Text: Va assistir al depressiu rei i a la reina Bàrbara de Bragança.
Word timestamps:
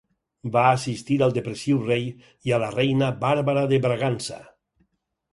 Va 0.53 0.61
assistir 0.67 1.17
al 1.25 1.33
depressiu 1.35 1.83
rei 1.89 2.07
i 2.49 2.53
a 2.57 2.59
la 2.63 2.69
reina 2.77 3.09
Bàrbara 3.25 3.67
de 3.73 3.79
Bragança. 3.85 4.39